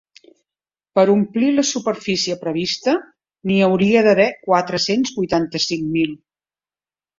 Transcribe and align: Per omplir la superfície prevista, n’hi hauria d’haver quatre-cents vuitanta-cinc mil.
Per 0.99 1.03
omplir 1.15 1.49
la 1.57 1.65
superfície 1.71 2.37
prevista, 2.45 2.97
n’hi 3.51 3.59
hauria 3.69 4.03
d’haver 4.09 4.27
quatre-cents 4.49 5.15
vuitanta-cinc 5.21 5.89
mil. 5.95 6.19